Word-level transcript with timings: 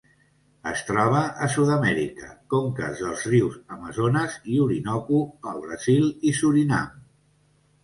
Es 0.69 0.79
troba 0.85 1.19
a 1.47 1.49
Sud-amèrica: 1.55 2.29
conques 2.55 3.03
dels 3.03 3.27
rius 3.33 3.59
Amazones 3.77 4.41
i 4.55 4.59
Orinoco 4.65 5.23
al 5.55 5.63
Brasil 5.69 6.11
i 6.33 6.37
Surinam. 6.43 6.93